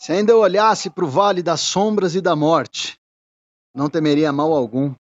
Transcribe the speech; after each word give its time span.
Se 0.00 0.12
ainda 0.12 0.32
eu 0.32 0.38
olhasse 0.38 0.88
para 0.88 1.04
o 1.04 1.10
vale 1.10 1.42
das 1.42 1.60
sombras 1.60 2.14
e 2.14 2.22
da 2.22 2.34
morte, 2.34 2.98
não 3.74 3.90
temeria 3.90 4.32
mal 4.32 4.50
algum, 4.54 4.94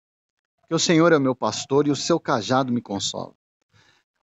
porque 0.60 0.74
o 0.74 0.78
Senhor 0.78 1.12
é 1.12 1.16
o 1.16 1.20
meu 1.20 1.36
pastor 1.36 1.86
e 1.86 1.92
o 1.92 1.94
seu 1.94 2.18
cajado 2.18 2.72
me 2.72 2.82
consola. 2.82 3.32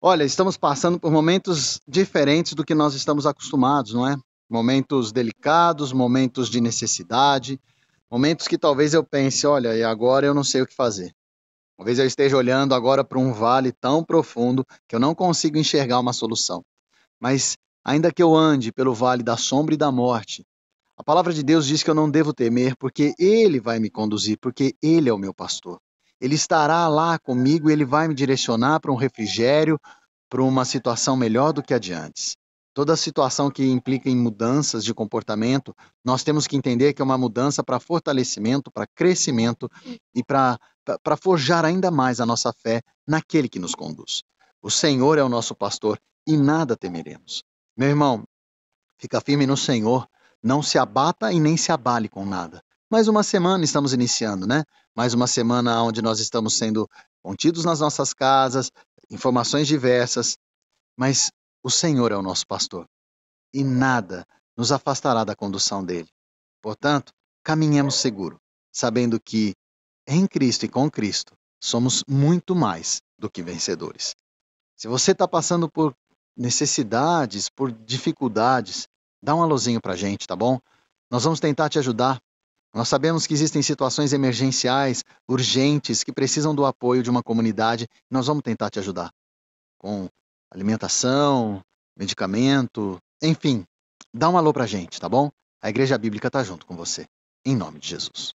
Olha, 0.01 0.23
estamos 0.23 0.57
passando 0.57 0.99
por 0.99 1.11
momentos 1.11 1.79
diferentes 1.87 2.55
do 2.55 2.65
que 2.65 2.73
nós 2.73 2.95
estamos 2.95 3.27
acostumados, 3.27 3.93
não 3.93 4.07
é? 4.07 4.17
Momentos 4.49 5.11
delicados, 5.11 5.93
momentos 5.93 6.49
de 6.49 6.59
necessidade, 6.59 7.61
momentos 8.09 8.47
que 8.47 8.57
talvez 8.57 8.95
eu 8.95 9.03
pense, 9.03 9.45
olha, 9.45 9.75
e 9.75 9.83
agora 9.83 10.25
eu 10.25 10.33
não 10.33 10.43
sei 10.43 10.63
o 10.63 10.65
que 10.65 10.73
fazer. 10.75 11.13
Talvez 11.77 11.99
eu 11.99 12.05
esteja 12.07 12.35
olhando 12.35 12.73
agora 12.73 13.03
para 13.03 13.19
um 13.19 13.31
vale 13.31 13.71
tão 13.71 14.03
profundo 14.03 14.65
que 14.87 14.95
eu 14.95 14.99
não 14.99 15.13
consigo 15.13 15.55
enxergar 15.55 15.99
uma 15.99 16.13
solução. 16.13 16.65
Mas 17.19 17.59
ainda 17.85 18.11
que 18.11 18.23
eu 18.23 18.35
ande 18.35 18.71
pelo 18.71 18.95
vale 18.95 19.21
da 19.21 19.37
sombra 19.37 19.75
e 19.75 19.77
da 19.77 19.91
morte, 19.91 20.43
a 21.03 21.11
palavra 21.13 21.33
de 21.33 21.43
Deus 21.43 21.67
diz 21.67 21.83
que 21.83 21.89
eu 21.89 21.93
não 21.93 22.09
devo 22.09 22.33
temer, 22.33 22.77
porque 22.77 23.13
Ele 23.19 23.59
vai 23.59 23.77
me 23.77 23.89
conduzir, 23.89 24.37
porque 24.39 24.73
Ele 24.81 25.09
é 25.09 25.13
o 25.13 25.17
meu 25.17 25.33
pastor. 25.33 25.77
Ele 26.17 26.33
estará 26.33 26.87
lá 26.87 27.19
comigo 27.19 27.69
e 27.69 27.73
Ele 27.73 27.83
vai 27.83 28.07
me 28.07 28.13
direcionar 28.13 28.79
para 28.79 28.89
um 28.89 28.95
refrigério, 28.95 29.77
para 30.29 30.41
uma 30.41 30.63
situação 30.63 31.17
melhor 31.17 31.51
do 31.51 31.61
que 31.61 31.73
a 31.73 31.77
de 31.77 31.91
antes. 31.91 32.37
Toda 32.73 32.95
situação 32.95 33.51
que 33.51 33.65
implica 33.65 34.09
em 34.09 34.15
mudanças 34.15 34.81
de 34.81 34.93
comportamento, 34.93 35.75
nós 36.05 36.23
temos 36.23 36.47
que 36.47 36.55
entender 36.55 36.93
que 36.93 37.01
é 37.01 37.05
uma 37.05 37.17
mudança 37.17 37.61
para 37.61 37.81
fortalecimento, 37.81 38.71
para 38.71 38.87
crescimento 38.87 39.69
e 40.15 40.23
para 40.23 40.57
forjar 41.21 41.65
ainda 41.65 41.91
mais 41.91 42.21
a 42.21 42.25
nossa 42.25 42.53
fé 42.53 42.81
naquele 43.05 43.49
que 43.49 43.59
nos 43.59 43.75
conduz. 43.75 44.23
O 44.61 44.71
Senhor 44.71 45.17
é 45.17 45.23
o 45.23 45.27
nosso 45.27 45.53
pastor 45.53 45.99
e 46.25 46.37
nada 46.37 46.77
temeremos. 46.77 47.43
Meu 47.75 47.89
irmão, 47.89 48.23
fica 48.97 49.19
firme 49.19 49.45
no 49.45 49.57
Senhor, 49.57 50.07
não 50.43 50.61
se 50.61 50.77
abata 50.77 51.31
e 51.31 51.39
nem 51.39 51.55
se 51.55 51.71
abale 51.71 52.09
com 52.09 52.25
nada. 52.25 52.61
Mais 52.91 53.07
uma 53.07 53.23
semana 53.23 53.63
estamos 53.63 53.93
iniciando, 53.93 54.45
né? 54.45 54.63
Mais 54.95 55.13
uma 55.13 55.25
semana 55.25 55.81
onde 55.81 56.01
nós 56.01 56.19
estamos 56.19 56.57
sendo 56.57 56.87
contidos 57.23 57.63
nas 57.63 57.79
nossas 57.79 58.13
casas, 58.13 58.69
informações 59.09 59.67
diversas, 59.67 60.37
mas 60.97 61.31
o 61.63 61.69
Senhor 61.69 62.11
é 62.11 62.15
o 62.15 62.21
nosso 62.21 62.45
pastor 62.45 62.85
e 63.53 63.63
nada 63.63 64.27
nos 64.55 64.71
afastará 64.71 65.23
da 65.23 65.35
condução 65.35 65.83
dele. 65.83 66.09
Portanto, 66.61 67.13
caminhemos 67.43 67.95
seguro, 67.95 68.39
sabendo 68.71 69.19
que 69.19 69.55
em 70.05 70.27
Cristo 70.27 70.65
e 70.65 70.69
com 70.69 70.91
Cristo 70.91 71.33
somos 71.61 72.03
muito 72.07 72.53
mais 72.53 73.01
do 73.17 73.29
que 73.29 73.41
vencedores. 73.41 74.13
Se 74.75 74.87
você 74.87 75.11
está 75.11 75.27
passando 75.27 75.69
por 75.69 75.95
necessidades, 76.35 77.49
por 77.49 77.71
dificuldades, 77.71 78.87
dá 79.23 79.33
um 79.33 79.41
alôzinho 79.41 79.79
para 79.81 79.93
a 79.93 79.95
gente, 79.95 80.27
tá 80.27 80.35
bom? 80.35 80.59
Nós 81.09 81.23
vamos 81.23 81.39
tentar 81.39 81.69
te 81.69 81.79
ajudar. 81.79 82.19
Nós 82.73 82.89
sabemos 82.89 83.25
que 83.25 83.33
existem 83.33 83.61
situações 83.61 84.11
emergenciais, 84.11 85.03
urgentes, 85.27 86.03
que 86.03 86.11
precisam 86.11 86.53
do 86.53 86.65
apoio 86.65 87.01
de 87.01 87.09
uma 87.09 87.23
comunidade. 87.23 87.87
Nós 88.11 88.27
vamos 88.27 88.43
tentar 88.43 88.69
te 88.69 88.79
ajudar 88.79 89.11
com 89.77 90.09
alimentação, 90.51 91.61
medicamento, 91.97 92.99
enfim. 93.21 93.63
Dá 94.13 94.29
um 94.29 94.37
alô 94.37 94.51
para 94.51 94.65
a 94.65 94.67
gente, 94.67 94.99
tá 94.99 95.07
bom? 95.07 95.31
A 95.61 95.69
Igreja 95.69 95.97
Bíblica 95.97 96.27
está 96.27 96.43
junto 96.43 96.65
com 96.65 96.75
você. 96.75 97.05
Em 97.45 97.55
nome 97.55 97.79
de 97.79 97.87
Jesus. 97.87 98.33